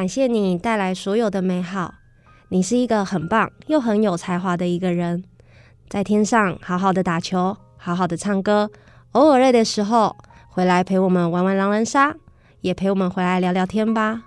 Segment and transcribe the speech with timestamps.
[0.00, 1.92] 感谢你带来所有的美好，
[2.48, 5.22] 你是一个很棒又很有才华的一个人，
[5.90, 8.70] 在天上好好的打球，好好的唱歌，
[9.12, 10.16] 偶尔累的时候
[10.48, 12.16] 回来陪我们玩玩狼人杀，
[12.62, 14.22] 也陪我们回来聊聊天吧。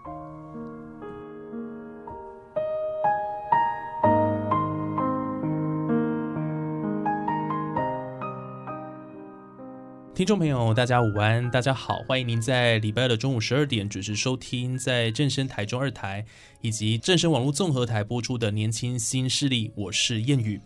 [10.16, 16.23] 听众朋友，大家午安，大家好，欢迎您在礼拜二的中午十二点准时收听，在正声台中二台
[16.61, 20.61] 以及正声网络综合台播出的《年轻新势力》，我是燕语。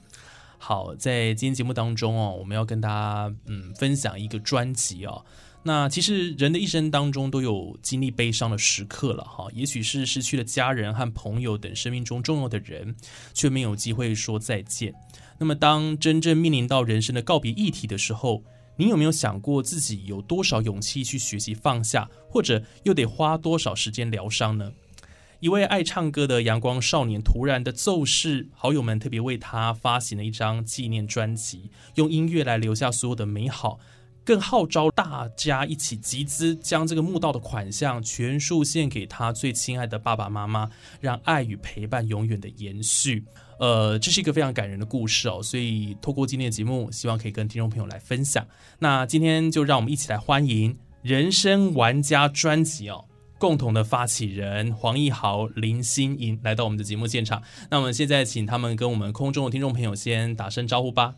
[0.58, 5.24] 好，在今天节目当中哦，我们要跟大家嗯分享一个专辑哦。
[5.64, 12.94] 那其实人的一生当中都有经历悲伤的时刻了哈，也许是失去了家人和朋友等生命中重要的人，
[13.34, 14.94] 却没有机会说再见。
[15.38, 18.44] 那么当真正面临到人生的告别议题的时候，
[18.78, 24.72] 你有没有想过自己有多少勇气去学习放下，或者又得花多少时间疗伤呢？
[25.40, 33.80] 一位爱唱歌的阳光少年突然的奏事，好友们特别为他发行了一张纪念专辑，用音乐来留下所有的美好，
[34.24, 43.26] 更号召大家一起集资，将这个墓道的款项全数献给他最亲爱的爸爸妈妈，让爱与陪伴永远的延续。
[43.60, 48.46] 呃，这是一个非常感人的故事哦，所以透过今天的节目，希望可以跟听众朋友来分享。
[48.80, 53.06] 那今天就让我们一起来欢迎《人生玩家》专辑哦，
[53.40, 57.42] 共同的发起人黄义豪、林心莹来到我们的节目现场。
[57.72, 61.16] 那我们现在请他们跟我们空中的听众朋友先打声招呼吧。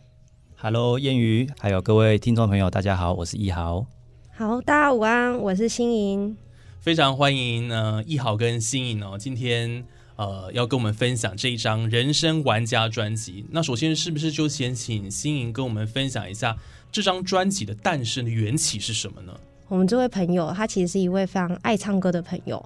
[0.56, 3.86] Hello，燕瑜，还有各位听众朋友，大家好，我是一豪。
[4.34, 6.36] 好，大家午安，我是心莹。
[6.80, 9.84] 非常欢迎呢，义豪跟心颖哦，今天
[10.20, 13.42] 呃要跟我们分享这一张《人生玩家》专辑。
[13.50, 16.54] 那首先是不是就先请心颖跟我们分享一下
[16.92, 19.32] 这张专辑的诞生的缘起是什么呢？
[19.68, 22.62] 我们这位朋友，他其实是一位非常爱唱歌的朋友。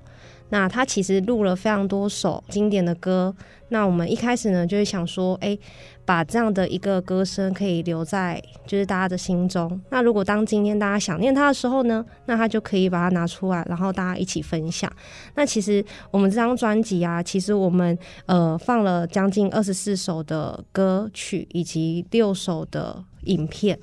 [0.49, 3.33] 那他其实录了非常多首经典的歌。
[3.69, 5.57] 那我们一开始呢，就是想说，哎，
[6.05, 9.81] 把这样的一个歌声可以留在就是大家的心中。
[9.91, 14.91] 那如果当今天大家想念他的时候呢，那他就可以把它拿出来，然后大家一起分享。
[15.35, 23.79] 那其实我们这张专辑啊，其实我们呃放了将近二十四首的歌曲，以及六首的影片。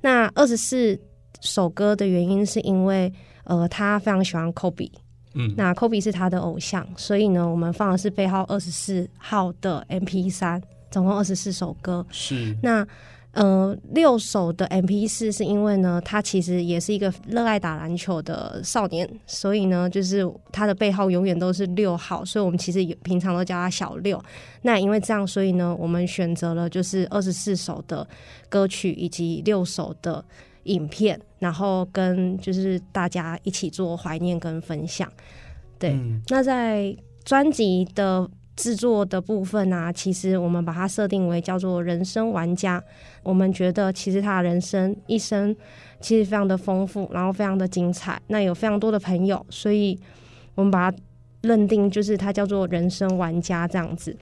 [0.00, 0.98] 那二十四
[1.40, 3.12] 首歌的原因是因为
[3.44, 4.90] 呃他非常喜欢 Kobe。
[5.38, 10.62] 嗯，那 Kobe 是他的偶像，所以呢，我们放的是背号二十四号的 MP 三，
[10.96, 12.04] 总共二十四首歌。
[12.10, 12.86] 是那
[13.32, 24.18] 呃六首的 MP 四是因为呢，他其实也是一个热爱打篮球的少年，所以呢，就是他的背号永远都是六号，所以我们其实也平常都叫他小六。
[24.62, 28.08] 那因为这样，所以呢，我们选择了就是二十四首的
[28.48, 30.24] 歌曲以及六首的。
[30.66, 35.08] 影片，然后跟就是大家一起做怀念跟分享。
[35.78, 36.92] 对，嗯那在
[37.24, 42.82] 专辑的制作的部分啊，其实我们把它设定为叫做人生玩家。
[43.22, 45.54] 我们觉得其实他的人生一生
[46.00, 48.20] 其实非常的丰富，然后非常的精彩。
[48.28, 49.98] 那有非常多的朋友，所以
[50.54, 50.96] 我们把它
[51.42, 54.16] 认定就是他叫做人生玩家这样子。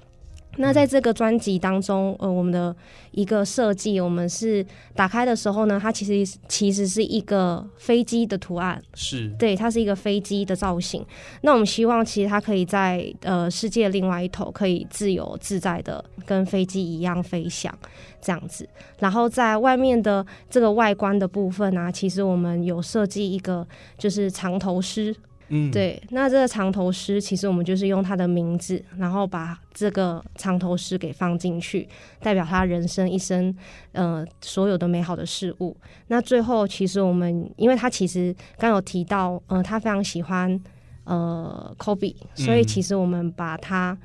[0.56, 2.74] 那在这个专辑当中，呃，我们的
[3.10, 4.64] 一个设计，我们是
[4.94, 11.04] 打开的时候呢，它其实其实是一个飞机的图案，是对，它是一个飞机的造型。
[11.42, 17.76] 那我们希望其实它可以在呃世界另外一头，可以自由自在的跟飞机一样飞翔
[18.20, 18.68] 这样子。
[18.98, 23.66] 然后在外面的这个外观的部分啊，其实我们有设计一个
[23.98, 25.14] 就是长头狮。
[25.48, 31.86] 嗯，对，那这个藏头诗其实我们就是用他的名字，然后把这个藏头诗给放进去，
[32.20, 33.54] 代表他人生一生
[33.92, 35.76] 呃所有的美好的事物。
[36.06, 40.58] 那最后其实我们，因为他其实刚有提到，呃，他非常喜欢
[41.04, 43.96] 呃 Kobe，所以嗯其实我们把它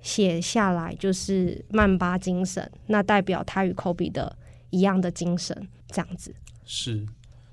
[0.00, 4.34] 写下来就是曼巴精神，那代表他与 Kobe 的
[4.70, 6.34] 一样的精神，这样子。
[6.64, 7.04] 是，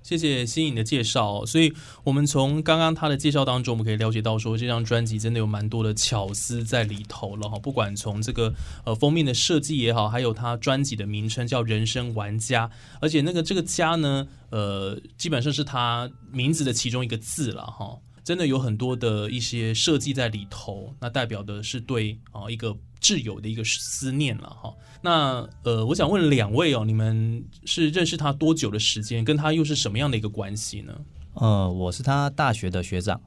[0.04, 1.46] 谢谢新颖的介绍。
[1.46, 1.74] 所以，
[2.04, 7.58] 我们从刚刚他的介绍当中，我们可以了解到，说这张专辑真的有蛮多的巧思在里头了哈。
[7.58, 8.54] 不管从这个
[8.84, 12.68] 呃封面的设计也好，还有他专辑的名称叫《人生玩家》，
[13.00, 17.98] 而且那个这个“家”呢，呃，基本上是他名字的其中一个字了哈。
[18.24, 24.74] 真的有很多的一些设计在里头，那代表的是对啊一个挚友的一个思念了哈。
[25.02, 29.26] 那呃，我想问两位哦，你们是认识他多久的时间？
[29.26, 30.94] 跟他又是什么样的一个关系呢？
[31.34, 33.20] 呃，我是他大学的学长，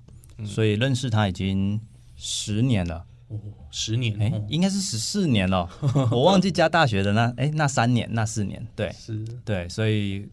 [0.45, 1.81] 所以认识他已经
[2.17, 3.05] 十年了。
[3.29, 3.39] 哦，
[3.73, 5.69] 十年，哎，应该是十四年了，
[6.13, 10.29] 我忘记加大学的那哎那三年那四年，对，是，对，所以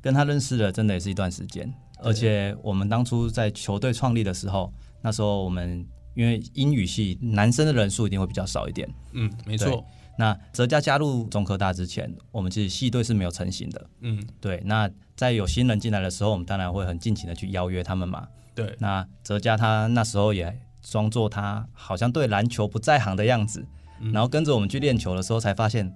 [0.00, 1.68] 跟他认识了，真的也是一段时间。
[1.98, 4.72] 而且我们当初在球队创立的时候，
[5.02, 8.88] 那时候我们因为英语系男生的人数一定会比较少一点。
[9.12, 9.84] 嗯，没错。
[10.18, 13.86] 那哲家加入中科大之前，我们其实系队是没有成型的。
[14.00, 14.62] 嗯，对。
[14.64, 18.26] 那在有新人进来的时候，我们当然会很尽情的去邀约他们嘛。
[18.54, 18.74] 对。
[18.78, 23.66] 那哲家他那时候也装作他好像对篮球不在行的样子，
[24.12, 25.94] 然后跟着我们去练球的时候，才发现，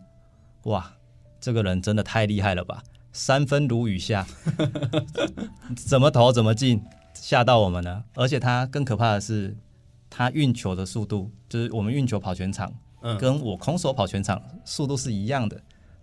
[0.64, 0.92] 哇，
[1.40, 2.82] 这个人真的太厉害了吧！
[3.12, 4.26] 三分如雨下，
[5.74, 6.82] 怎么投怎么进，
[7.14, 8.04] 吓到我们了。
[8.14, 9.56] 而且他更可怕的是，
[10.08, 12.72] 他运球的速度，就是我们运球跑全场，
[13.18, 15.60] 跟我空手跑全场速度是一样的，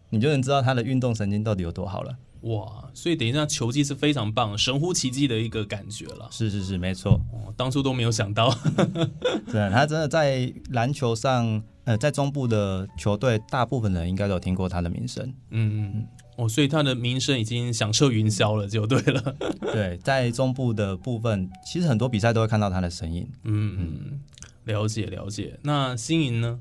[0.10, 2.18] 你就能知道他的运动神经到底有多好了。
[2.42, 6.28] 哇，所以等一下球技是非常棒，神乎其技的一个感觉了。
[6.32, 7.14] 是是是，没错。
[7.32, 8.54] 哦，当初都没有想到，
[9.52, 15.34] 对，他真的在篮球上，呃，在中部的球队，大部分人应该都有听过他的名声。
[15.50, 16.08] 嗯嗯。
[16.38, 19.36] 哦，所以他的名声已经响彻云霄了，就对了。
[19.74, 23.28] 对，在中部的部分，其实很多比赛都会看到他的身影。
[23.44, 24.22] 嗯嗯，
[24.66, 25.60] 了解了解。
[25.64, 26.60] 那新莹呢？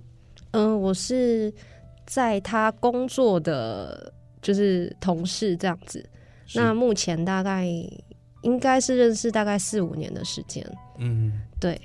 [0.53, 1.53] 嗯，我是
[2.07, 6.03] 在他工作的就是同事这样子。
[6.55, 7.67] 那目前大概
[8.41, 10.67] 应该是认识大概四五年的时间。
[10.97, 11.79] 嗯，对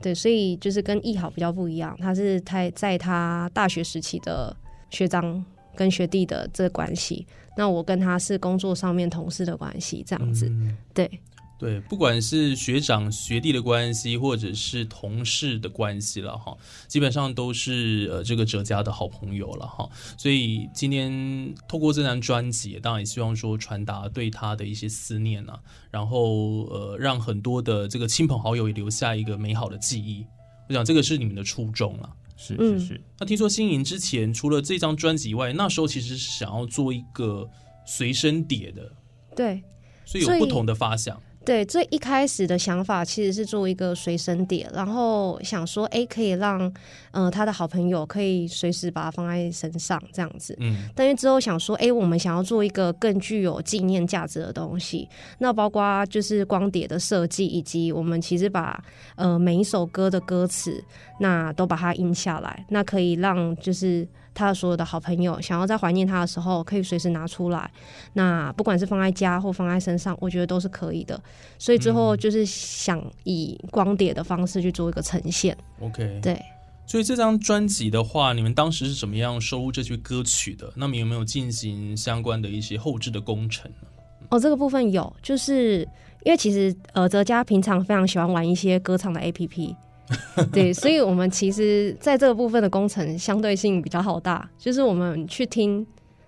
[0.00, 4.56] 对，所以就是跟易好比较不一样，他是他在他大学时期的
[4.88, 5.44] 学长。
[5.76, 7.26] 跟学弟的这关系，
[7.56, 10.50] 那我跟他是工作上面同事的关系，这样子，
[10.92, 11.10] 对
[11.56, 16.54] 对，不管是学长学弟的关系，或者是同事的关系了哈，
[16.88, 19.88] 基本上都是呃这个哲家的好朋友了哈。
[20.18, 25.58] 所以今天透过这张专辑，当然也希望说传达对他的一些思念啊，
[25.92, 30.26] 然后呃让很多的这个亲朋好友也留下一个美好的记忆。
[30.68, 32.10] 我想这个是你们的初衷了。
[32.36, 37.48] 是是是，那听说新颖之前除了这张专辑以外，那时候其实是想要做一个
[37.86, 38.92] 随身碟的，
[39.36, 39.62] 对，
[40.04, 41.20] 所以有不同的发想。
[41.44, 46.72] 对，最一开始的想法其实是做一个随身碟，然后想说，哎，可以让，
[47.10, 50.56] 呃，他的好朋友可以随时把它放在身上，这样子。
[50.60, 50.88] 嗯。
[50.94, 55.06] 但是之后想说，哎，我们想要做一个更具有纪念价值的东西，
[55.38, 58.82] 那包括就是光碟的设计，以及我们其实把
[59.16, 60.82] 呃每一首歌的歌词，
[61.20, 64.08] 那都把它印下来，那可以让就是。
[64.34, 67.70] 他所有的好朋友想要在怀念他的时候，可以随时拿出来。
[68.12, 71.18] 那不管是放在家或放在身上，我觉得都是可以的。
[71.58, 75.56] 所以之后就是想以光碟的方式去做一个呈现。
[75.80, 76.38] OK，对。
[76.86, 80.70] 所以这张专辑的话，你们当时是怎么样收录这些歌曲的？
[80.76, 83.86] 那么有没有进行相关的一些后置的工程呢？
[84.28, 85.88] 哦，这个部分有，就是
[86.24, 89.74] 因为其实呃，哲家平常非常喜欢玩一些歌唱的 APP。
[90.52, 95.86] 对，所以，我们其实在这个部分的工程相对性比较好大，就是我们去听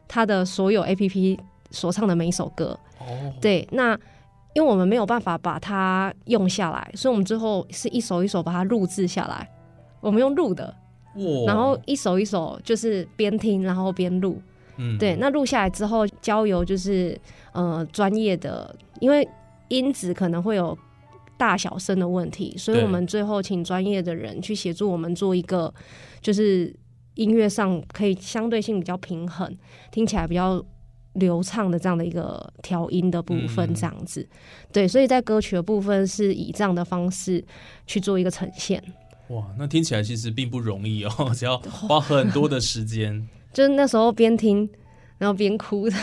[0.09, 1.39] 他的所有 A P P
[1.71, 2.79] 所唱的每一首歌。
[2.99, 3.05] 哦，
[3.39, 3.93] 对，那
[4.55, 9.47] 因为我们没有办法把它用下来，所以我们最后是一首一首把它录制下来。
[10.01, 10.75] 我们用录的，
[11.47, 14.41] 然后一首一首就是边听然后边录。
[14.79, 17.19] 嗯，对，那录下来之后交由就是
[17.53, 19.29] 呃专业的，因为
[19.69, 20.77] 音质可能会有。
[21.39, 25.73] 大小声的问题，所以我们最后请专业的人去协助我们做一个，
[26.21, 26.75] 就是
[27.15, 29.57] 音乐上可以相对性比较平衡，
[29.91, 30.65] 听起来比较
[31.15, 34.27] 流畅的这样的一个调音的部分，这样子。
[34.73, 37.45] 对，所以在歌曲的部分是以这样的方式
[37.87, 38.83] 去做一个呈现。
[39.29, 43.27] 哇，那听起来其实并不容易哦， 只要花很多的时间。
[43.53, 44.69] 就是那时候边听
[45.19, 45.97] 然后边哭的。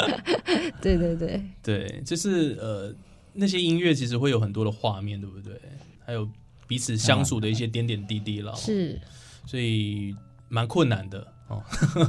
[0.80, 2.94] 对对对对，就是呃。
[3.36, 5.60] 那些音乐其实会有很多的画面，对不对？
[6.04, 6.28] 还有
[6.66, 9.00] 彼此相处的一些点点滴滴了，是，
[9.46, 10.14] 所以
[10.48, 11.62] 蛮困难的哦。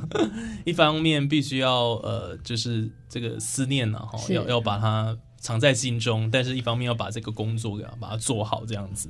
[0.66, 9.10] 一方面必须要呃，就是这个思念呢，哈，要要把它藏在心中；，但是一方面要把这个工作给把它做好，这样子。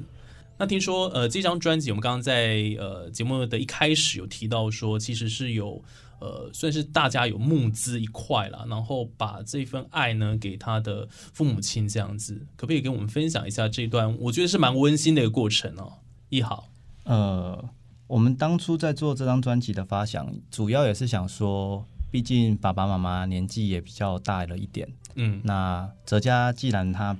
[0.57, 5.83] 那听说呃，这张专辑我们刚刚在呃节目的一开始有提到说，其实是有
[6.19, 14.17] 呃算是大家有募资一块啦，然后把这份爱呢给他的父母亲这样子，可不可以给我们分享一下这段？
[14.19, 15.93] 我觉得是蛮温馨的一个过程哦。
[16.29, 16.67] 一好，
[17.03, 17.69] 呃，
[18.07, 27.15] 我们当初在做这张专辑的发想，主要也是想说，毕竟爸爸妈妈年纪也比较大了一点，嗯那哲嘉既然他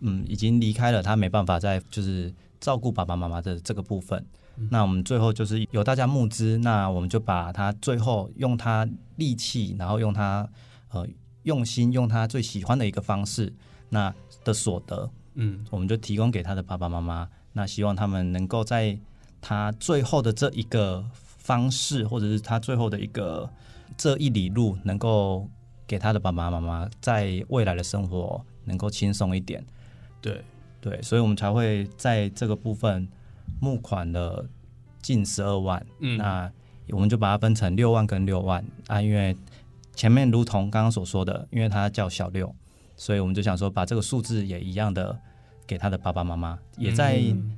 [0.00, 4.24] 嗯已经离开了，他没办法再就是照顾爸爸妈妈的这个部分。
[4.68, 8.86] 那我们最后就是有大家募资，那我们就把他最后用他
[9.16, 10.48] 力气，然后用他
[10.90, 11.06] 呃
[11.44, 13.52] 用心，用他最喜欢的一个方式，
[13.88, 14.14] 那
[14.44, 17.28] 的所得，嗯我们就提供给他的爸爸妈妈。
[17.52, 18.98] 那希望他们能够在
[19.40, 23.50] 他最后的这一个方式，或者是他最后的一个
[23.96, 25.48] 这一里路，能够
[25.86, 29.64] 给他的爸爸妈妈在未来的生活能够轻松一点。
[30.20, 30.44] 对，
[30.80, 33.08] 对，所以我们才会在这个部分
[33.60, 34.48] 募款了
[35.00, 35.86] 近十二万。
[36.00, 36.50] 嗯那
[36.88, 39.36] 我们就把它分成六万跟六万啊，因为
[39.94, 42.52] 前面如同刚刚所说的，因为他叫小六，
[42.96, 45.16] 所以我们就想说把这个数字也一样的
[45.68, 47.56] 给他的爸爸妈妈，也在嗯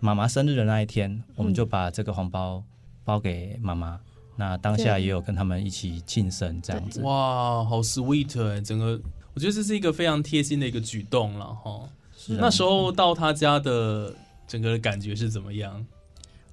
[0.00, 2.62] 妈妈生日的那一天，我们就把这个红包
[3.04, 3.98] 包给妈妈。
[4.36, 7.00] 那当下也有跟他们一起庆生这样子。
[7.02, 9.00] 哇，好 sweet 哎，整个
[9.32, 11.88] 我觉得这是一个非常贴心的一个举动了哈。
[12.28, 14.12] 那时候到他家的
[14.54, 15.84] 整个的感觉是怎么样？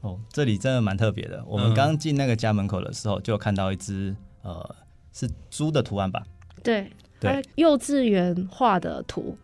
[0.02, 1.44] 哦，这里真的蛮特别的。
[1.46, 4.76] 我嗯们刚进那个家门口的时候，就看到一只呃
[5.14, 6.24] 是猪的图案吧？
[6.64, 9.38] 对，对幼稚园画的图，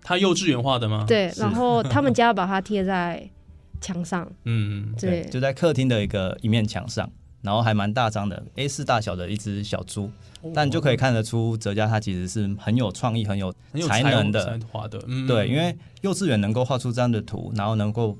[0.00, 3.28] 他幼稚园画的吗？，对，然后他们家把它贴在
[3.80, 7.10] 墙上，嗯，对，就在客厅的一个一面墙上，
[7.44, 10.10] 然后还蛮大张的 A 4大小的一只小猪，
[10.54, 13.54] 但就可以看得出哲嘉他其实是很有创意、很有
[13.86, 14.44] 才能的。
[14.44, 18.16] 才华的，嗯，对，因为幼稚园能够画出这样的图，然后能够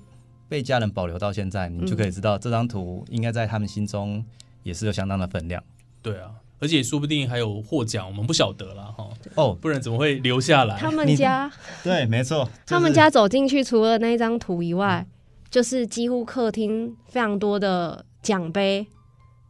[0.49, 4.23] 被家人保留到现在，你就可以知道这张图应该在他们心中
[4.63, 5.63] 也是有相当的分量。
[6.03, 10.77] 对啊，而且说不定还有获奖，我们不晓得啦哈，哦，不然怎么会留下来？
[10.77, 11.51] 他们家
[11.83, 15.07] 对，没错，他们家走进去，除了那一张图以外，
[15.51, 18.87] 就是几乎客厅非常多的奖杯，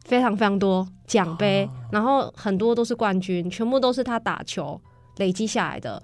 [0.05, 4.79] 非常非常多奖杯，然后很多都是冠军，全部都是他打球
[5.17, 6.01] 累积下来的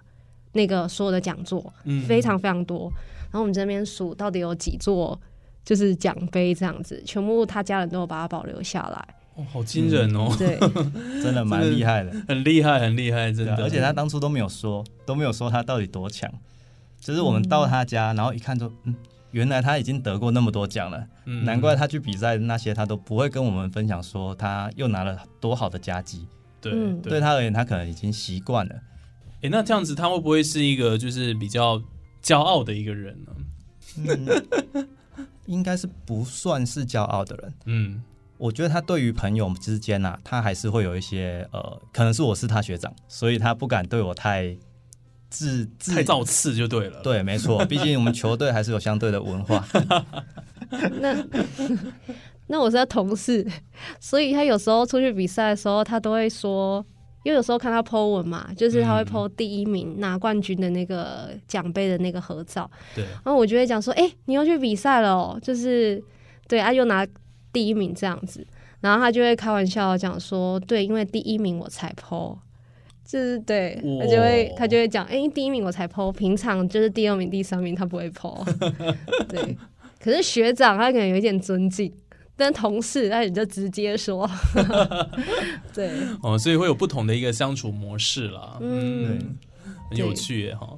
[0.51, 2.91] 那个所有的讲座，嗯非常非常多。
[3.31, 5.17] 然后我们这边数到底有几座
[5.63, 9.15] 就是奖杯这样子，全部他家人都有把它保留下来。
[9.35, 10.59] 哦好惊人哦，对，
[11.23, 12.11] 真的蛮厉害的。
[12.27, 13.53] 很厉害，很厉害，真的。
[13.53, 16.29] 啊而且他当初都没有说，都没有说他到底多强。
[16.99, 18.93] 就是我们到他家，然后一看就，嗯，
[19.31, 26.27] 原来他已经得过那么多奖了，嗯难怪他去比赛那些他都不会跟我们分享说他又拿了多好的佳绩。
[26.59, 28.75] 对嗯对对他而言，他可能已经习惯了。
[29.41, 31.81] 诶，那这样子他会不会是一个就是比较
[32.21, 34.85] 骄傲的一个人呢？
[35.47, 37.53] 应该是不算是骄傲的人。
[37.65, 38.03] 嗯，
[38.37, 44.55] 我觉得他对于朋友之间啊，他还是会有一些呃，可能是我是他学长，所以他不敢对我太
[45.31, 49.65] 自自太造次就对了。，对，没错，毕竟我们球队还是有相对的文化。
[51.01, 51.25] 那
[52.47, 53.47] 那我是他同事，
[53.99, 56.85] 所以他有时候出去比赛的时候，他都会说，
[57.23, 66.03] 因为有时候看他 po 文嘛，就是他会嗯 po 第一名拿冠军的那个奖杯的那个合照，对，然后我就会讲说，哎、你又去比赛了哦，就是
[66.47, 67.07] 对啊，又拿
[67.53, 68.45] 第一名这样子，
[68.81, 72.37] 然后他就会开玩笑地讲说，对，因为第一名我才 po。
[73.11, 78.45] 就是对他就会他就会讲，哎、第一名我才 PO，平常就是第二名、第三名他不会 PO。
[79.27, 79.57] 对，
[79.99, 81.91] 可是学长他可能有一点尊敬，
[82.37, 84.29] 但同事那你就直接说。
[85.75, 85.91] 对，
[86.23, 88.57] 哦，所以会有不同的一个相处模式啦。
[88.61, 89.37] 嗯嗯，
[89.89, 90.69] 很有趣耶哈。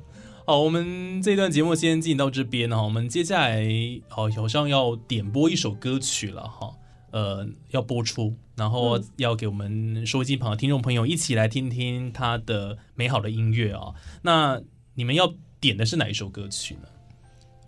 [0.45, 3.63] 好，我们这段节目先进行到这边哈，我们接下来
[4.07, 6.71] 好好像要点播一首歌曲了哈，
[7.13, 13.93] 呃，要播出，然后要给我们收音机旁的听众朋友一起来听听他的美好的音乐啊。
[14.23, 14.59] 那
[14.95, 16.87] 你们要点的是哪一首歌曲呢？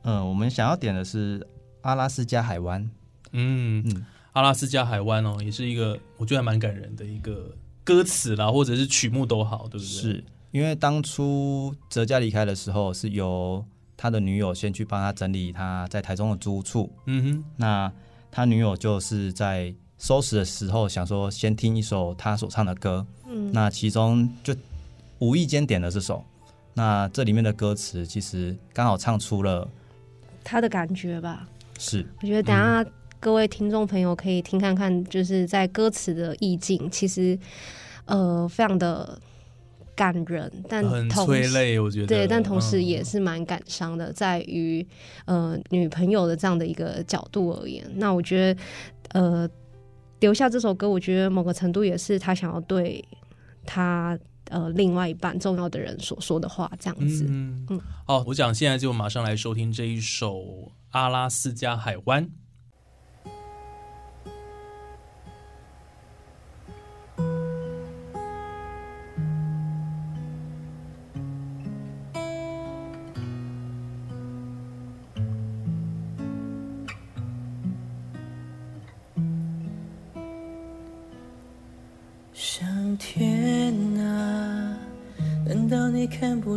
[0.02, 1.46] 嗯，我们想要点的是
[1.82, 2.82] 阿拉斯加海湾。
[3.34, 9.86] 嗯嗯阿拉斯加海湾哦，也是一个我觉得还蛮感人的一个歌词啦，或者是曲目都好，对不对？
[9.86, 13.64] 是因为当初哲嘉离开的时候，是由
[13.96, 16.92] 他的女友先去帮他整理他在台中的租处。
[17.06, 17.94] 嗯哼，那
[18.36, 23.08] 他女友就是在收拾的时候，想说先听一首他所唱的歌。
[23.30, 24.54] 嗯，那其中就
[25.20, 26.22] 无意间点了这首。
[26.74, 29.66] 那这里面的歌词其实刚好唱出了
[30.44, 31.48] 他的感觉吧。
[31.80, 32.86] 是我觉得等下
[33.22, 37.40] 各位听众朋友可以听看看，就是在歌词的意境，其实
[38.04, 39.18] 呃非常的
[39.96, 42.08] 感人，但很催泪，我觉得。
[42.08, 44.86] 对，但同时嗯也是蛮感伤的，在于
[45.26, 48.62] 呃女朋友的这样的一个角度而言，那我觉得
[49.14, 49.50] 呃
[50.20, 53.04] 留下这首歌，我觉得某个程度也是他想要对
[53.66, 54.18] 他
[54.50, 57.26] 呃另外一半重要的人所说的话，这样子。
[57.30, 60.38] 嗯嗯好，我想现在就马上来收听这一首
[60.92, 62.26] 《阿拉斯加海湾》。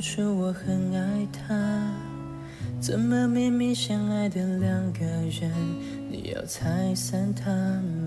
[0.09, 1.55] 看不出我很爱他？
[2.81, 5.53] 怎么明明相爱的两个人，
[6.11, 7.51] 你要拆散他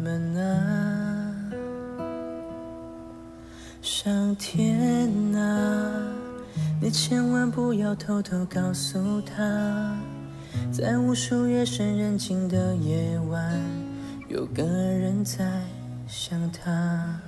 [0.03, 1.35] 们啊？
[3.83, 6.11] 上天啊，
[6.81, 9.95] 你千万不要偷偷告诉他，
[10.71, 13.61] 在无数夜深人静的夜晚，
[14.27, 15.45] 有个人在
[16.07, 17.21] 想他。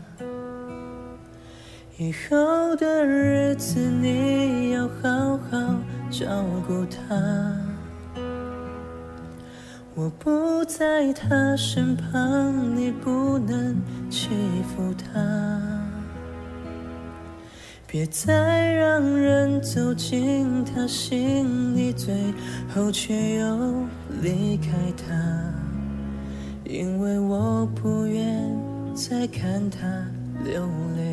[1.98, 5.76] 以后的日子你要好好
[6.10, 7.56] 照顾他。
[9.94, 14.30] 我不在他身旁，你不能欺
[14.76, 15.70] 负他。
[17.86, 22.34] 别再让人走进他心里，最
[22.74, 23.86] 后却又
[24.20, 25.14] 离开他。
[26.64, 28.52] 因为我不愿
[28.96, 29.86] 再看他
[30.44, 31.13] 流泪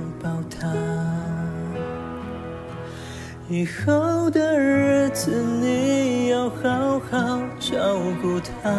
[3.51, 8.71] 以后的日子你要好好照顾她。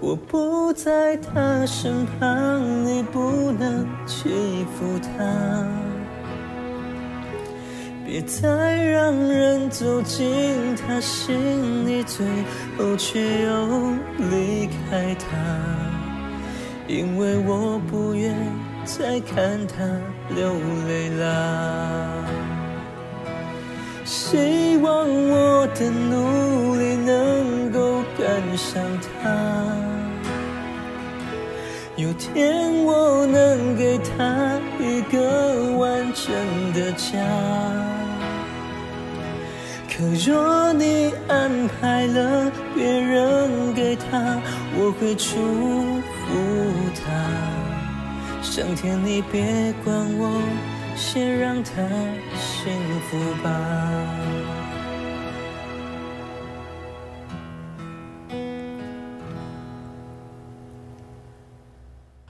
[0.00, 4.28] 我不在她身旁，你不能欺
[4.74, 5.64] 负她。
[8.04, 12.26] 别再让人走进他心里，最
[12.76, 13.94] 后却又
[14.32, 15.28] 离开他。
[16.88, 18.34] 因为我不愿
[18.84, 19.84] 再看他
[20.34, 20.52] 流
[20.88, 22.24] 泪啦。
[24.04, 29.30] 希望我的努力能够赶上他，
[31.96, 37.18] 有天我能给他一个完整的家。
[39.88, 44.40] 可若你安排了别人给他，
[44.74, 47.59] 我会祝福他。
[48.50, 50.42] 上天，你别管我，
[50.96, 51.72] 先让他
[52.36, 53.50] 幸福吧。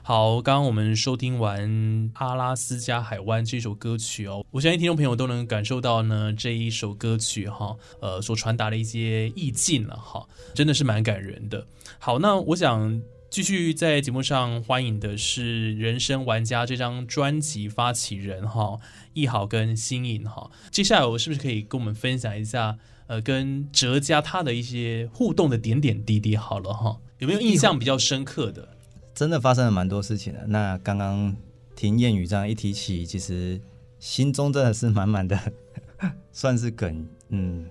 [0.03, 1.67] 好，刚刚我们收听完
[2.13, 11.65] 《阿拉斯加海湾》这首歌曲哦，我相信听众朋友都能感受到呢这一首歌曲哈，呃所传达的一些意境了哈，真的是蛮感人的。
[11.97, 18.77] 好，那我想继续在节目上欢迎的是《人生玩家》这张专辑发起人哈，
[19.13, 20.51] 易好跟新颖哈。
[20.69, 26.35] 接下来我是不是可以跟我们分享一下，呃，跟哲家他的一些互动的点点滴滴？
[26.35, 28.67] 好了哈，有没有印象比较深刻的？
[29.15, 30.45] 真的发生了蛮多事情的。
[30.47, 31.33] 那刚刚
[31.73, 33.61] 听谚语这样一提起，其实
[33.97, 35.39] 心中真的是满满的，
[36.33, 37.65] 算是梗，嗯，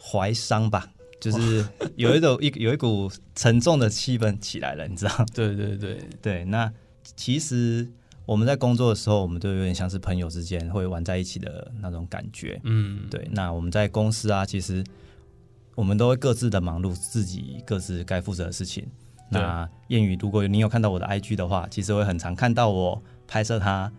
[0.00, 0.88] 怀伤吧，
[1.30, 5.24] 就是有一种一有一股沉重的气氛起来了，你知道？
[5.34, 6.70] 对对对，对，那
[7.16, 7.88] 其实
[8.26, 12.60] 我们在工作的时候，我们都有点像是朋友之间会玩在一起的那种感觉。
[12.64, 14.84] 嗯，对，那我们在公司啊，其实
[15.74, 18.86] 我们都会各自的忙碌自己各自该负责的事情。
[19.30, 23.90] 那谚语，如果你有看到我的 IG 的话，其实会很常看到我拍摄他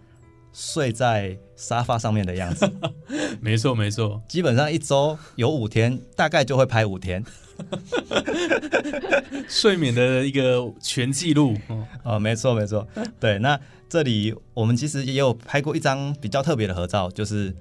[0.55, 2.71] 睡在沙发上面的样子。
[3.41, 7.21] 没错没错，基本上一周有五天，大概就会拍五天。
[9.49, 11.55] 睡眠的一个全记录。
[11.67, 12.87] 哦哦，没错没错，
[13.19, 13.37] 对。
[13.39, 17.53] 那这里我们其实也有拍过一张比较特别的合照，就是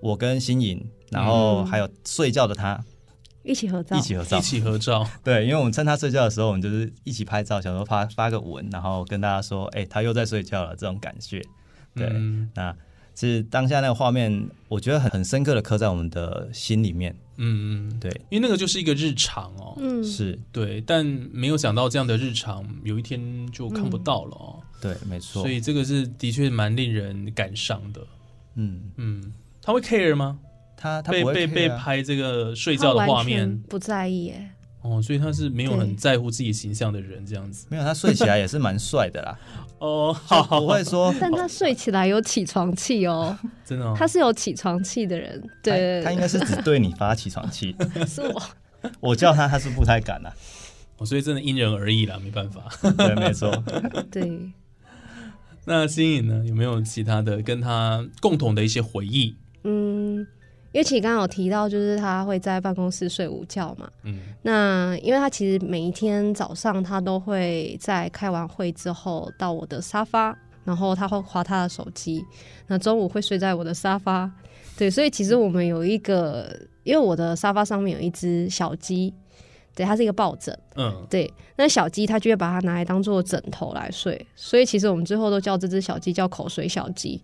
[0.00, 2.84] 我跟新颖，然后还有睡觉的他
[3.44, 4.40] 一起合照，一起合照一。
[4.40, 11.42] 起合照， 对，因为我们趁他睡觉的时候，我们就是一起拍照，想说发发个文，然后跟大家说，哎、他又在睡觉了，这种感觉。
[11.94, 12.74] 对，嗯那
[13.14, 17.14] 其实当下那个画面，我觉得很很深刻的刻在我们的心里面。
[17.36, 25.50] 嗯嗯，对，因为那个就是一个日常哦，嗯，是，对，但没有想到这样的日常有一天就看不到了哦，对，没错所。
[25.50, 28.00] 以这个是的确蛮令人感伤的。
[28.54, 30.38] 嗯，嗯，他会 care 吗？
[30.76, 34.50] 他他不会被被被啊拍这个睡他觉的画面不在意耶。
[34.82, 37.66] 哦，所以他是没有很在乎自己形象的人这样子。
[37.70, 39.38] 没有，他睡起来也是蛮帅的啦，
[39.78, 45.42] 哦，就好，不会说 但他睡起来有起床气哦， 真的、哦，他是有起床气的人。
[45.62, 48.42] 对，他他应该是只对你发起床气，是我。
[48.98, 50.32] 我叫他他是不太敢啊。
[50.98, 52.68] 哦，所以真的因人而异啦，没办法。
[52.96, 53.50] 对，没错。
[54.10, 54.50] 对，
[55.64, 59.36] 那新颖呢，有没有其他的跟他共同的一些回忆？
[59.64, 60.01] 嗯，
[60.72, 63.88] 因为其实刚刚有提到，就是他会在办公室睡午觉嘛。
[64.04, 72.24] 嗯那因为他其实每一天早上他都会在开完会之后到我的沙发，然后他会划他的手机，
[72.66, 74.30] 那中午会睡在我的沙发。
[74.76, 79.12] 对，所以其实我们有一个，因为我的沙发上面有一只小鸡，
[79.74, 80.56] 对，它是一个抱枕。
[80.76, 87.22] 嗯，对，那小鸡它就会把它拿来当做枕头来睡，所以其实我们最后都叫这只小鸡叫口水小鸡。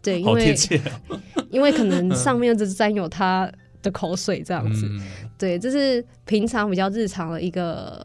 [0.00, 0.54] 对，因为
[1.50, 3.50] 因为可能上面就沾有它
[3.82, 4.86] 的口水这样子。
[4.88, 5.02] 嗯
[5.36, 8.04] 对，这是平常比较日常的一个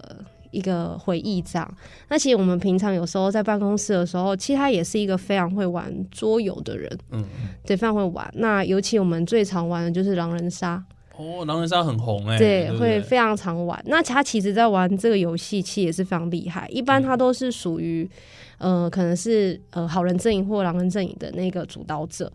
[0.52, 1.78] 一个回忆这样。
[2.10, 7.24] 那其实我们平常有时候在办公室的时候，其实他也是一个非常会玩桌游的人，嗯，
[7.66, 8.32] 对，非常会玩。
[8.36, 10.84] 那尤其我们最常玩的就是狼人杀，
[11.16, 13.80] 哦，狼人杀很红哎、对，不会非常常玩。
[13.86, 16.68] 那他其实在玩这个游戏，其实也是非常厉害。
[16.70, 18.10] 一般他都是属于，
[18.58, 22.32] 呃，可能是呃好人阵营或狼人阵营的那个主导者。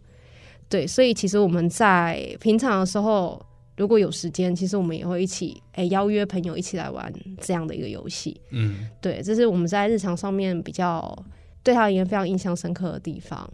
[0.68, 3.44] 对，所以其实我们在平常的时候，
[3.76, 8.40] 如果有时间，其实我们也会一起哎、邀约朋友一起来玩这样的一个游戏。
[8.50, 11.16] 嗯，对，这是我们在日常上面比较
[11.62, 13.50] 对他而言非常印象深刻的地方。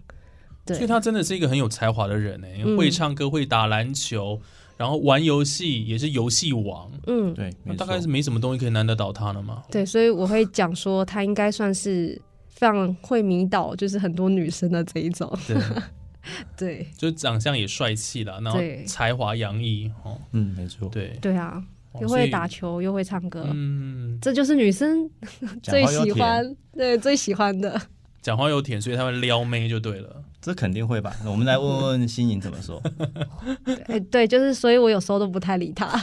[0.66, 4.40] 对，所以他真的是一个很有才华的人哎、嗯会唱歌，会打篮球，
[4.76, 9.62] 然后玩游戏也是游戏王，嗯，对，那大概是没什么东西可以难得倒他了嘛。
[9.70, 15.32] 对，所以我会讲说，他应该算是非常会迷倒，就是很多女生的这一种。
[15.46, 15.56] 对，
[16.56, 18.84] 对，就长相也帅气啦，然后对。
[18.84, 20.88] 才华洋溢哦，嗯，没错。
[20.88, 21.62] 对，对啊，
[22.00, 25.08] 又会打球，又会唱歌，嗯，这就是女生
[25.62, 27.80] 最喜欢，对，最喜欢的。
[28.22, 30.23] 讲话又甜，所以他会撩妹就对了。
[30.44, 31.16] 这肯定会吧？
[31.24, 32.78] 我们来问问新颖怎么说。
[33.88, 35.88] 哎、对，就是，所以我有时候都不太理他。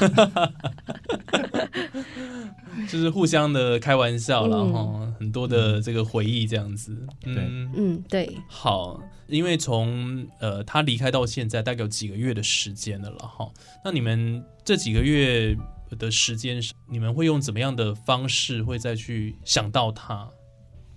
[2.89, 6.97] 就是互相的开玩笑啦，然嗯后、很多的这个回忆这样子。
[7.25, 13.47] 嗯，嗯，对，好，因为从呃他离开到现在大概有几个月的时间了了哈。
[13.86, 15.56] 那你们这几个月
[15.99, 20.27] 的时间，你们会用怎么样的方式会再去想到他？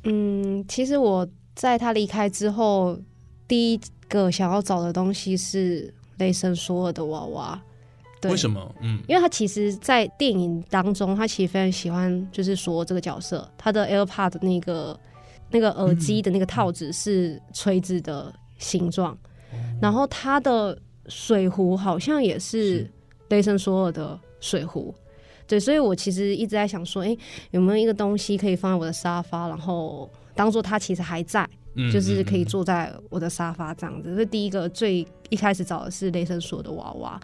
[0.04, 2.98] 嗯，其实我在他离开之后，
[3.46, 7.62] 第一个想要找的东西是雷神索尔的娃娃。
[8.20, 8.74] 对为什么？
[8.80, 14.98] 嗯因为他其实，在电影当中，他其实非常喜欢就是索尔这个角色，他的 AirPod 的那个
[15.50, 19.14] 那个耳机的那个套子是锤子的形状，
[19.78, 20.78] 然后他的
[21.08, 22.90] 水壶好像也是
[23.28, 24.94] 雷神索尔的水壶。
[25.46, 27.14] 对，所以我其实一直在想说，哎、
[27.50, 34.14] 有没有一个东西可以放在我的沙发，然后当做它其实还在，嗯就是可以嗯坐在我的沙发这样子。
[34.16, 37.20] 这第一个最一开始找的是雷神索的娃娃，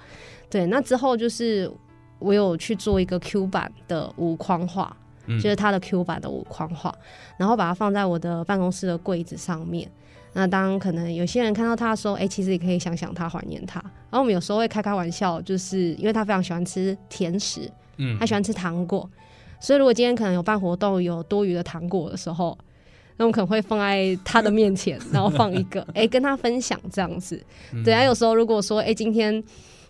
[0.48, 1.70] 对，那之后就是
[2.18, 6.94] 我有去做一个 Q 版的无框画，嗯就是它的 Q 版的无框画，
[7.36, 9.90] 然后把它放在我的办公室的柜子上面。
[10.32, 13.80] 那当可能有些人看到它的时候，哎、其实也可以想想他，怀念他。
[13.82, 19.08] 然后我们有时候会开开玩笑，就是因为他非常喜欢吃甜食，嗯他喜欢吃糖果，
[19.60, 22.56] 所以如果今天可能有办活动有多余的糖果的时候，
[23.20, 27.38] 那我们可能会放在他的面前，然后放一个， 哎、跟他分享这样子。
[27.74, 29.44] 嗯对啊，有时候如果说，哎、今天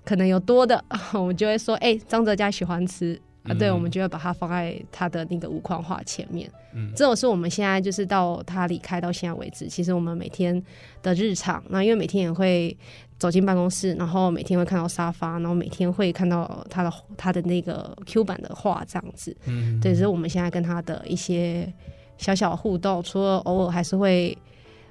[0.04, 3.16] 可能有多的，我们就会说，哎、张哲佳喜欢吃。
[3.44, 6.50] 啊，对，嗯我们就会把它放在他的那个五框画前面。
[6.74, 10.60] 嗯这种是我们现在就是到他离开到现在为止，其实我们每天
[11.02, 12.76] 的日常，那因为每天也会
[13.16, 19.34] 走进办公室，然后每天会看到沙发，然后每天会看到他的他的那个 Q 版的画这样子。
[19.46, 21.72] 嗯对，这是我们现在跟他的一些
[22.20, 24.36] 小小互动，除了偶尔还是会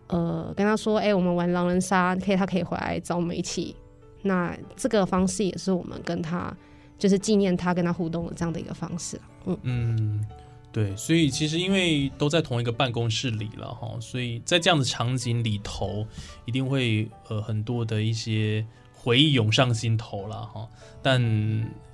[0.07, 3.75] 呃跟他说，哎、我们玩狼人杀，可以他可以回来找我们一起。
[4.23, 6.53] 那这个方式也是我们跟他
[6.97, 9.21] 就是纪念他跟他互动的这样的一个方式。
[9.45, 10.25] 嗯嗯，
[10.73, 16.05] 对，所以其实因为都在同一个办公室里了哈，所以在这样的场景里头，
[16.45, 20.67] 一定会呃很多的一些回忆涌上心头了哈。
[21.01, 21.21] 但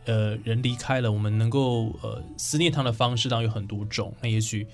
[0.06, 4.12] 呃人离开了，我们能够呃思念他的方式当然有很多种。
[4.22, 4.66] 那也许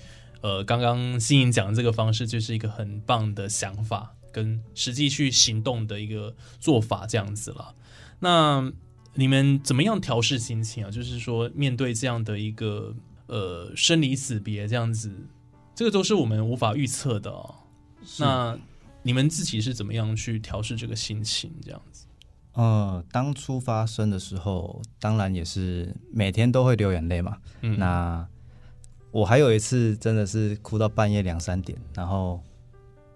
[0.42, 7.74] 呃刚刚新颖讲的这个方式就是一个很棒的想法，跟实际去行动的一个做法这样子了。
[8.20, 8.70] 那
[9.14, 10.90] 你们怎么样调试心情啊？
[10.90, 12.94] 就是说，面对这样的一个
[13.26, 15.10] 呃生离死别这样子，
[15.74, 17.54] 这个都是我们无法预测的哦。
[18.18, 18.58] 那
[19.02, 21.52] 你们自己是怎么样去调试这个心情？
[21.62, 22.06] 这样子？
[22.54, 27.38] 呃，当初发生的时候，当然也是每天都会流眼泪嘛。
[27.60, 28.26] 嗯，那
[29.12, 32.40] 我还有一次真的是哭到半夜两三点，然后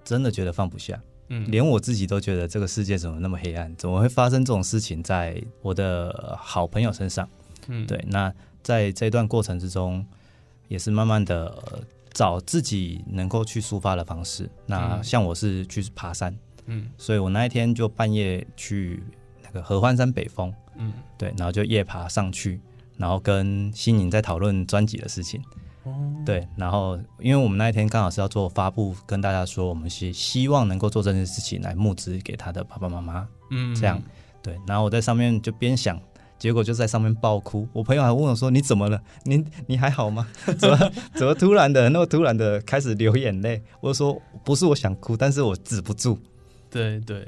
[0.05, 1.01] 真的觉得放不下。
[1.29, 3.75] 嗯，连我自己都觉得这个世界怎么那么黑暗？
[3.77, 7.29] 怎么会发生这种事情在我的好朋友身上？
[7.67, 8.01] 嗯，对。
[8.09, 8.33] 那
[8.63, 10.07] 在这段过程之中，
[10.69, 11.83] 也是慢慢的
[12.13, 14.49] 找自己能够去抒发的方式。
[14.67, 16.33] 那像我是去爬山，
[16.67, 19.03] 嗯，所以我那一天就半夜去
[19.43, 22.61] 那个合欢山北峰，嗯，对，然后就夜爬上去，
[22.99, 25.43] 然后跟新颖在讨论专辑的事情。
[26.25, 34.03] 对，然后因为我们那一天刚好是要做发布，跟大家说我们是希望能够做这件事情来募资给他的爸爸妈妈，嗯，这样
[34.42, 34.59] 对。
[34.66, 36.01] 然后我在上面就边想，
[36.38, 37.68] 结果就在上面爆哭。
[37.72, 39.01] 我朋友还问我说：“你怎么了？
[39.25, 40.27] 你你还好吗？
[40.59, 46.18] 怎么怎么突然的那么突然的开始流眼泪？”我说：“不是我想哭，但是我止不住。”
[46.68, 47.27] 对对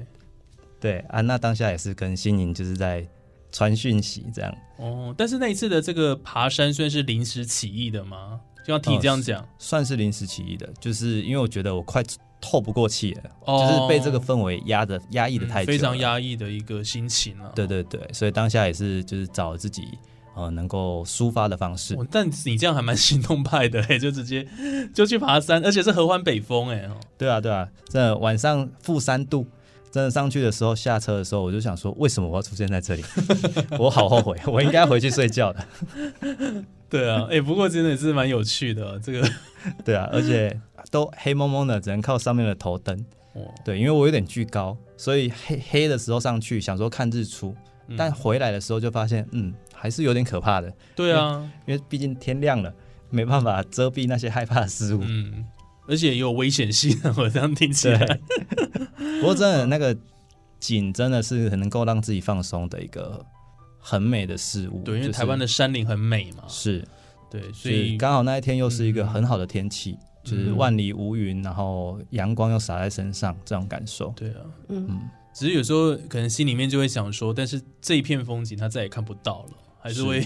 [0.81, 3.07] 对啊，娜当下也是跟心灵就是在
[3.51, 4.55] 传讯息这样。
[4.79, 8.41] 哦，但是那一次的这个爬山算是临时起意的吗？
[8.69, 12.03] 就像听这样讲，算是临时起意的，就是因为我觉得我快
[12.41, 15.97] 透不过气了，哦就是被这个氛围压的压抑的太久、非常。
[15.99, 17.51] 压抑的一个心情了。
[17.55, 19.89] 对对对，所以当下也是就是找自己
[20.37, 21.95] 呃能够抒发的方式。
[21.95, 24.47] 哦，但你这样还蛮行动派的哎， 就直接
[24.95, 26.83] 就去爬山，而且是合欢北峰哎。
[26.83, 29.45] 哦对啊对啊，这晚上负三度，
[29.91, 33.03] 真的上去的时候下车的时候，我就想说，为什么我要出现在这里？
[33.81, 35.67] 我好后悔，我应该回去睡觉的。
[36.91, 39.29] 对啊，哎，不过真的是蛮有趣的这个。
[39.85, 40.59] 对啊，而且
[40.91, 42.97] 都黑蒙蒙的，只能靠上面的头灯。
[43.35, 47.55] 哦，对，因为我有点巨高，所以黑黑的时候上去想说看日出，
[47.89, 52.73] 嗯但回来的时候就发现，嗯，还是有点可怕的，对啊，因为毕竟天亮了，
[53.11, 55.03] 没办法遮蔽那些害怕的事物。
[55.05, 55.45] 嗯，
[55.87, 58.21] 而且也有危险性，我这样听起来。
[59.21, 59.95] 不过真的那个
[60.61, 63.25] 景真的是很能够让自己放松的一个
[63.89, 64.83] 很美的事物。
[64.83, 66.45] 对，因为台湾的山林很美嘛。
[66.47, 66.87] 是，
[67.31, 74.13] 对，所所以以刚好那一天又是一个很好的天气，就是嗯万里无云，然后阳光又洒在身上，这种感受。
[74.15, 75.01] 对啊，嗯，嗯，
[75.33, 80.21] 只是有时候可能心里面就会想说，但是这一片风景他再也看不到了，还是是会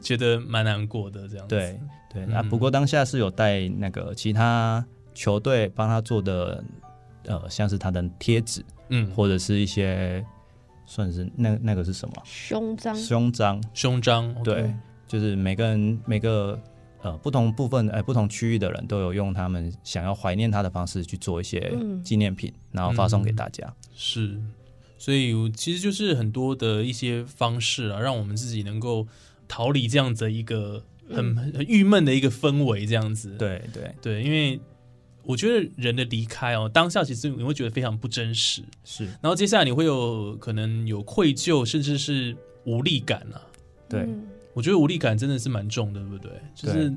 [0.00, 1.54] 觉得蛮难过的这样子。
[1.54, 1.78] 对
[2.10, 2.24] 对。
[2.24, 4.82] 嗯啊，不过当下是有带那个其他
[5.14, 6.64] 球队帮他做的，
[7.26, 10.24] 呃，像是他的贴纸，嗯，或者是一些
[10.86, 12.14] 算是那那个是什么？
[12.24, 12.94] 胸章。
[12.96, 14.74] 胸章，胸章，对，
[15.06, 16.58] 就是每个人每个
[17.02, 22.02] 呃不同部分呃不同区域的人都有用他们想要怀念他的方式去做一些嗯。
[22.02, 23.72] 纪念品，然后发送给大家。
[23.94, 24.40] 是，
[24.98, 29.06] 所以其实就是很多的一些方式啊，让我们自己能够
[29.48, 33.36] 逃离这样子的一个很很郁闷的一个氛围，这样子。
[33.38, 33.94] 对对。
[34.00, 34.60] 对，因为
[35.24, 43.40] 我觉得人的离开哦，当下其实你会觉得非常不真实，是，然后接下来你会有可能有愧疚，甚至是无力感啊。
[43.88, 44.00] 对。
[44.00, 44.28] 嗯。
[44.54, 46.30] 我觉得无力感真的是蛮重的，对不对？
[46.54, 46.92] 就是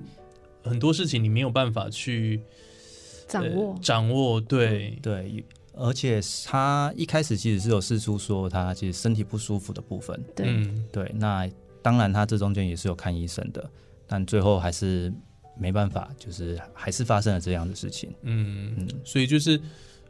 [0.62, 2.42] 很多事情你没有办法去
[3.30, 3.72] 掌握。
[3.72, 5.42] 呃、掌握，对，对，
[5.74, 11.50] 而且他一开始其实是有试出说他其实身体不舒服的部分，对，嗯，对，那
[11.82, 13.72] 当然他这中间也是有看医生的，
[14.06, 15.14] 但最后还是
[15.58, 18.14] 没办法，就是还是发生了这样的事情。
[18.24, 19.60] 嗯嗯，所以就是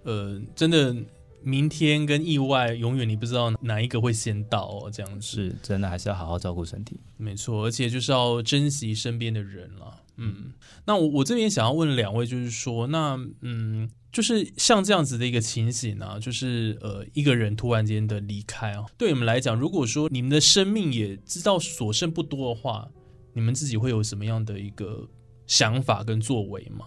[0.04, 0.96] 呃，真的
[1.42, 7.00] 明天跟意外，永远你不知道哪一个会先到哦，这样子是真的还是要好好照顾身体。
[7.18, 10.02] 没错，而且就是要珍惜身边的人了。
[10.18, 10.54] 嗯，
[10.86, 22.90] 那我我这边想要问两位，就是说，那嗯，就是像这样子的一个情形啊，就是呃，一个人突然间的离开啊，对你们来讲，如果说你们的生命也知道所剩不多的话，
[23.34, 25.06] 你们自己会有什么样的一个
[25.48, 26.86] 想法跟作为嘛？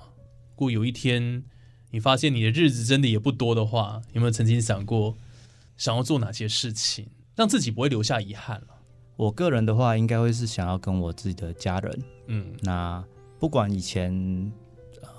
[0.51, 1.44] 如果有一天
[1.90, 5.16] 你发现你的日子真的也不多的话，有没有曾经想过
[5.77, 8.68] 想要做哪些事情，让自己不会留下遗憾了？
[9.16, 13.05] 我个人的话，应该会是想要跟我自己的家人，嗯那
[13.38, 14.53] 不管以前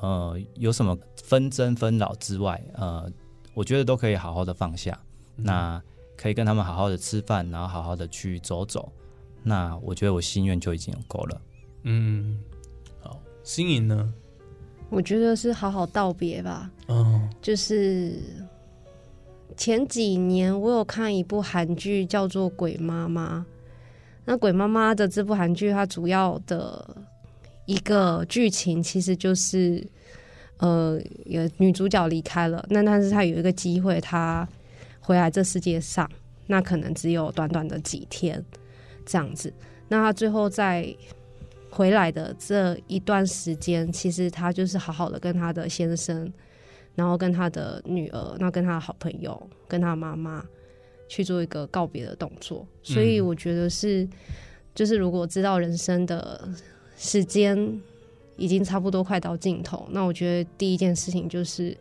[0.02, 3.12] 呃有什么纷争纷扰之外，呃，
[3.54, 4.98] 我觉得都可以好好的放下。
[5.42, 5.82] 那
[6.18, 8.92] 可以跟他们好好的吃饭，然后好好的去走走。
[9.42, 11.42] 那我觉得我心愿就已经有够了。
[11.84, 12.59] 嗯，好，
[13.50, 14.14] 新颖呢？
[14.92, 16.70] 我觉得是好好道别吧。
[16.86, 18.14] 哦，就是
[19.58, 23.44] 前几年我有看一部韩剧叫做《鬼妈妈》，
[24.26, 26.96] 那《鬼妈妈》的这部韩剧，它主要的
[27.66, 29.84] 一个剧情其实就是，
[30.58, 34.48] 呃，有女主角离开了，那但是她有一个机会，她
[35.00, 36.08] 回来这世界上，
[36.46, 38.46] 那可能只有短短的几天
[39.08, 39.52] 这样子，
[39.88, 40.96] 那她最后在
[41.70, 46.32] 回来的这一段时间，其实她就是好好的跟她的先生。
[46.96, 50.44] 然后跟他的女儿，那跟他的好朋友，跟他妈妈
[51.08, 52.68] 去做一个告别的动作。
[52.84, 54.06] 所以我觉得是，
[54.76, 56.50] 就是如果知道人生的
[56.98, 57.80] 时间
[58.36, 61.78] 已经差不多快到尽头，那我觉得第一件事情就是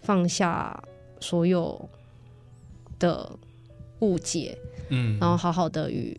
[0.00, 0.82] 放下
[1.20, 1.86] 所有
[2.98, 3.30] 的
[3.98, 4.56] 误解，
[4.88, 6.18] 嗯，然后好好的与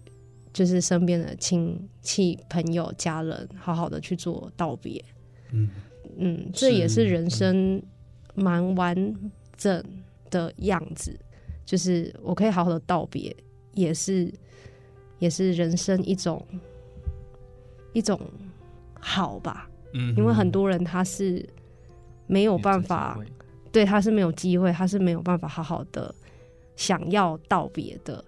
[0.53, 5.03] 就是身边的亲戚、朋友、家人，好好的去做道别。
[5.51, 5.69] 嗯。
[6.15, 7.81] 嗯，这也是是人生
[8.35, 8.95] 蛮完
[9.57, 9.83] 整
[10.29, 11.19] 的样子，
[11.65, 13.35] 就是我可以好好的道别，
[13.73, 14.31] 也是
[15.17, 16.45] 也是人生一种
[17.93, 18.19] 一种
[18.99, 21.43] 好吧，嗯，因为很多人他是
[22.27, 23.19] 没有办法，
[23.71, 26.13] 对，他是没有机会，他是没有办法好好的
[26.75, 28.23] 想要道别的，对，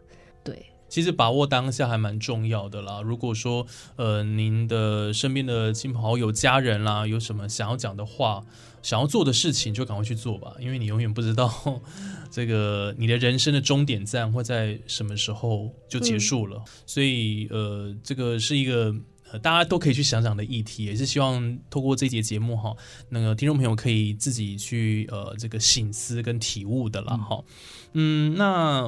[0.88, 3.02] 其实把握当下还蛮重要的啦。
[3.02, 8.46] 如果说呃您的身边的亲朋好友、家人啦，有什么想要讲的话、
[8.82, 11.82] 想要做的事情，就赶快去做吧，因为你永远不知道
[12.32, 16.64] 这个你的人生的终点站会在什么时候就结束了。
[16.86, 18.94] 所以呃，这个是一个。
[19.32, 22.76] 呃，大家都可以去想想的议题，也是希望透过这节节目哈，
[23.10, 27.44] 那个听众朋友可以自己去呃这个醒思跟体悟的啦哈。
[27.94, 28.88] 嗯，那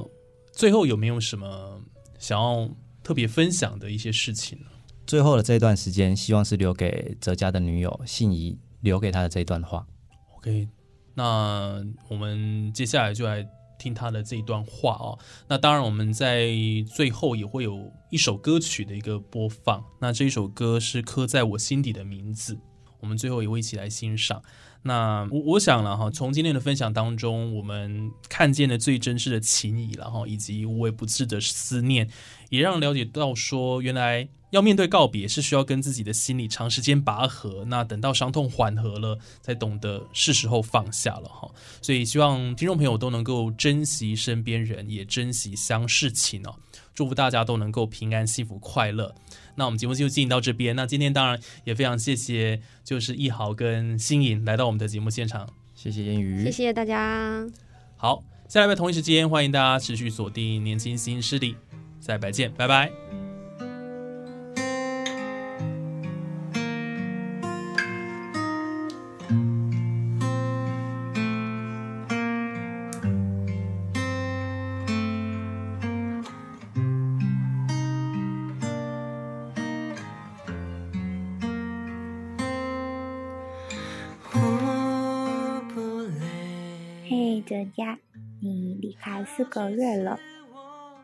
[0.58, 1.80] 最后有没有什么
[2.18, 2.68] 想要
[3.04, 4.66] 特别分享的一些事情呢？
[5.06, 9.86] 最后的这段时间，希望是留给哲家的女友信怡留给他的这一段话。
[10.38, 10.68] OK，
[11.14, 15.20] 那我们接下来就来听他的这一段话哦。
[15.48, 16.50] 那当然，我们在
[16.92, 19.86] 最后也会有一首歌曲的一个播放。
[20.02, 22.58] 那这一首歌是刻在我心底的名字，
[23.00, 24.42] 我们最后也会一起来欣赏。
[24.84, 32.10] 那我我想了哈，从今天的分享当中，我们看见了最真挚的情谊了哈，以及无微不至的思念，
[32.50, 41.52] 也让了解到说，原来要面对告别是需要跟自己的心理长时间拔河，那等到伤痛缓和了，才懂得是时候放下了哈。
[41.82, 46.56] 所以希望听众朋友都能够珍惜身边人，也珍惜相视情哦。
[46.94, 49.14] 祝福大家都能够平安、幸福、快乐。
[49.58, 50.76] 那我们节目就进行到这边。
[50.76, 55.50] 那今天当然也非常谢谢，就是易豪跟新颖来到我们的节目现场。
[55.76, 57.46] 谢谢烟雨，谢谢大家。
[57.98, 61.54] 好，下礼拜同一时间，欢迎大家持续锁定《年轻新势力》，
[62.00, 63.27] 下礼拜见，拜拜。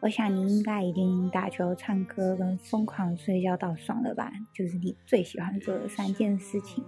[0.04, 4.30] 我想你应该已经打球、唱歌跟疯狂睡觉到爽了吧？
[4.54, 6.84] 就是你最喜欢做的三件事情，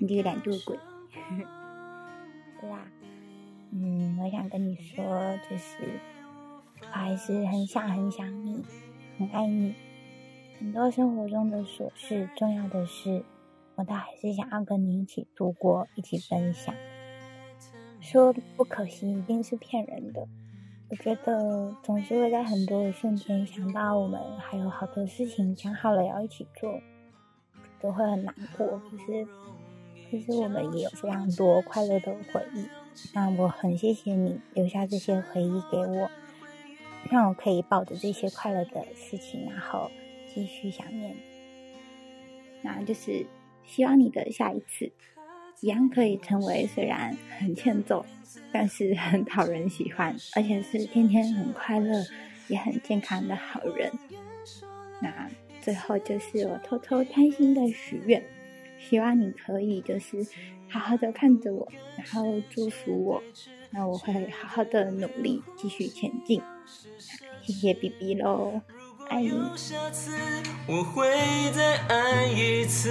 [0.00, 0.76] 你这个懒惰鬼。
[2.60, 2.90] 对啦，
[3.70, 5.76] 嗯，我想跟你说，就是
[6.82, 8.64] 我还是很想很想你，
[9.16, 9.72] 很爱你。
[10.58, 13.22] 很多生活中的琐事、重要的事，
[13.76, 16.74] 我倒还是想要跟你一起度过，一起分享。
[18.00, 20.26] 说不可惜一定是骗人的。
[20.88, 26.80] 我觉得总是会在很多的瞬间想到我们还有好多事情讲好了要一起做，
[27.80, 28.80] 都会很难过。
[28.90, 29.26] 可是，
[30.10, 32.68] 可是我们也有非常多快乐的回忆。
[33.12, 36.08] 那我很谢谢你留下这些回忆给我，
[37.10, 39.90] 让我可以抱着这些快乐的事情，然后
[40.32, 41.16] 继续想念。
[42.62, 43.26] 那就是
[43.64, 44.92] 希望你的下一次。
[45.60, 48.04] 一样可以成为虽然很欠揍，
[48.52, 52.04] 但是很讨人喜欢，而且是天天很快乐
[52.48, 53.90] 也很健康的好人。
[55.00, 55.28] 那
[55.60, 58.22] 最后就是我偷偷贪心的许愿，
[58.78, 60.26] 希望你可以就是
[60.68, 63.22] 好好的看着我，然后祝福我，
[63.70, 66.40] 那我会好好的努力继续前进。
[67.42, 68.60] 谢谢 B B 喽，
[69.08, 69.30] 爱你。
[70.66, 71.08] 我会
[71.52, 72.90] 再爱一次，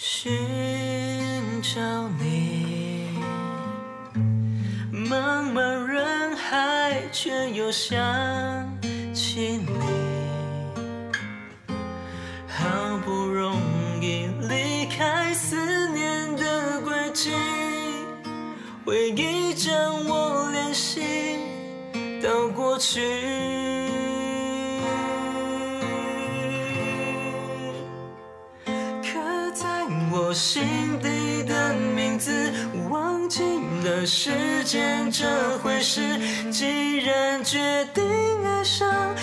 [0.00, 0.30] 寻
[1.60, 3.08] 找你，
[4.92, 7.98] 茫茫人海，却又想
[9.12, 9.97] 起你。
[18.88, 21.02] 回忆将我联系
[22.22, 23.02] 到过去。
[29.02, 30.62] 刻在我心
[31.02, 32.50] 底的名字，
[32.88, 33.42] 忘记
[33.84, 36.00] 了时间这回事。
[36.50, 38.02] 既然决定
[38.42, 39.14] 爱上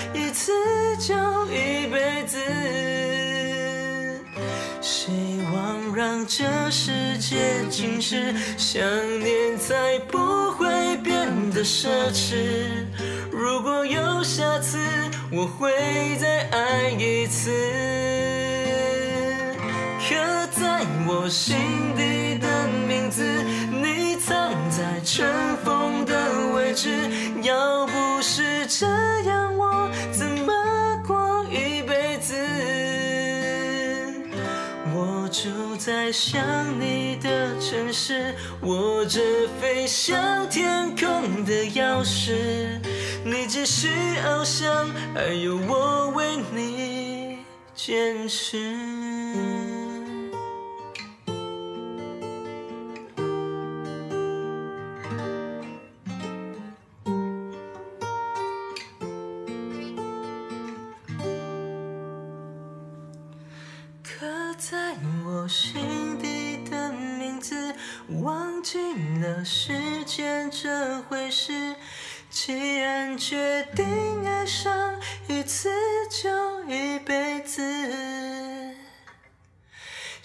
[6.28, 8.82] 这世界静止，想
[9.20, 12.86] 念才不会变得奢侈。
[13.32, 14.80] 如果有下次，
[15.32, 15.72] 我会
[16.20, 17.52] 再爱一次。
[20.08, 20.16] 刻
[20.52, 21.56] 在我心
[21.96, 23.24] 底的名字，
[23.72, 25.26] 你藏在尘
[25.64, 26.14] 封的
[26.56, 26.90] 位置。
[27.44, 28.88] 要不是这
[29.28, 30.54] 样，我怎么
[35.46, 36.42] 就在想
[36.82, 39.22] 你的城市，握着
[39.62, 42.80] 飞向天空的钥匙。
[43.24, 43.90] 你继续
[44.26, 47.38] 翱翔，还有我为你
[47.76, 48.76] 坚持。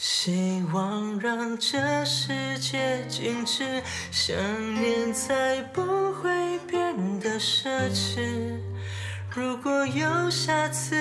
[0.02, 4.34] 希望让这世界静止，想
[4.74, 8.58] 念才不会变得奢侈。
[9.28, 10.96] 如果有下次，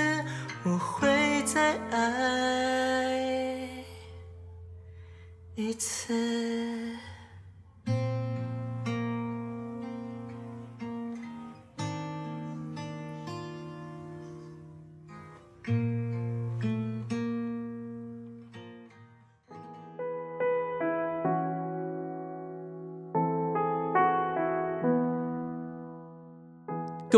[0.66, 3.70] 我会再爱
[5.56, 6.14] 一次。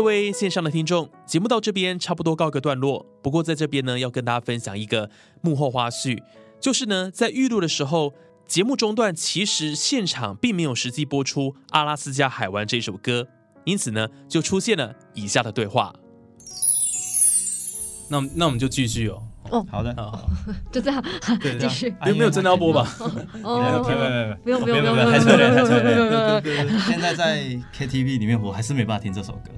[0.02, 3.06] 各位线上的听众，节目到这边差不多告个段落。
[3.22, 5.08] 不过在这边呢，要跟大家分享一个
[5.42, 6.20] 幕后花絮，
[6.58, 8.12] 就是呢，在预录的时候，
[8.44, 13.28] 节目中段其实现场并没有实际播出《阿拉斯加海湾》这首歌，
[13.62, 15.94] 因此呢，就出现了以下的对话。
[18.08, 19.22] 那我们那我们就继续哦。
[19.52, 20.28] 哦，好的，好，
[20.72, 21.00] 就这样
[21.40, 21.94] 对，继续。
[22.02, 22.92] 没有没有真的要播吧？
[23.44, 26.78] 哦， 没有没有没有不用不用没有不用不用没有太催泪太不催用不用泪。
[26.88, 27.38] 现在在
[27.78, 29.52] KTV 里面，我还是没办法听这首歌，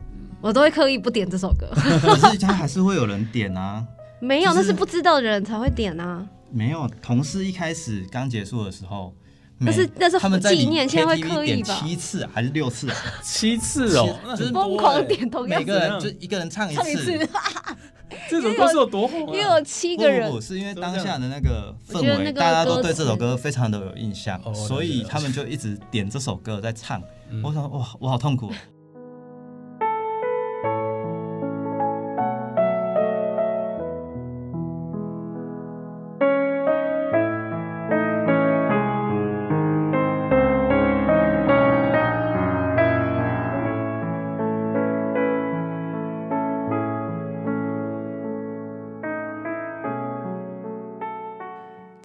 [0.45, 1.67] 我都会刻意不点这首歌。
[1.75, 3.83] 可是他还是会有人点啊。
[4.21, 6.23] 没有，就是那是不知道的人才会点啊。
[6.51, 9.15] 没有，同事一开始刚结束的时候，
[9.59, 12.97] 那是每那是他们在纪念现在会刻意点吧七次还是六次啊？
[13.23, 14.15] 七次哦，
[14.53, 17.29] 疯狂欸点同样每个人就一个人唱一唱一次，
[18.29, 19.33] 这首歌是有多红啊？
[19.33, 27.03] 因为有七不个人不不，是因为当下的那个氛围，大家都歌对这首词歌非常的有印象，哦所以他们就一直点这首歌在唱。
[27.31, 28.53] 嗯我想，哇，我好痛苦。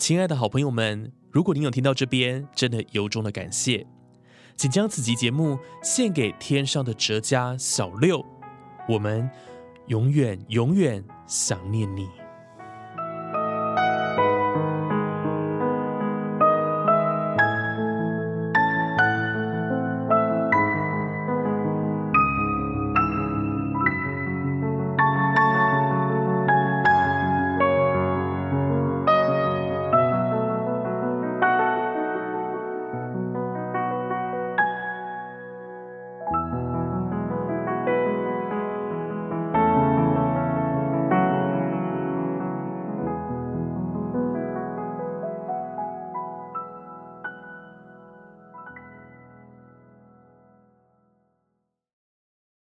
[0.10, 3.86] 亲爱的好朋友们，如果您有听到这边，真的由衷的感谢，
[4.56, 8.26] 请将此集节目献给天上的哲家小六，
[8.88, 9.30] 我们
[9.86, 12.10] 永远永远想念你。